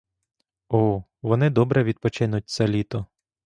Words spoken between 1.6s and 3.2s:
відпочинуть це літо!